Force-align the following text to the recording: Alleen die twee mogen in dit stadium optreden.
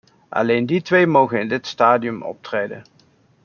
Alleen 0.31 0.65
die 0.65 0.81
twee 0.81 1.05
mogen 1.07 1.39
in 1.41 1.47
dit 1.47 1.67
stadium 1.67 2.21
optreden. 2.21 2.83